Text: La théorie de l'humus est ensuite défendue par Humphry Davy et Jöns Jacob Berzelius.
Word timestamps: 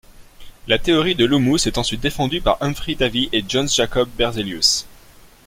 La 0.65 0.79
théorie 0.79 1.13
de 1.13 1.25
l'humus 1.25 1.59
est 1.67 1.77
ensuite 1.77 2.01
défendue 2.01 2.41
par 2.41 2.57
Humphry 2.61 2.95
Davy 2.95 3.29
et 3.33 3.45
Jöns 3.47 3.67
Jacob 3.69 4.09
Berzelius. 4.17 4.87